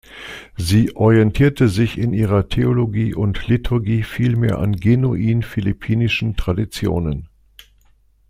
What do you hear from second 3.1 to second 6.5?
und Liturgie vielmehr an genuin philippinischen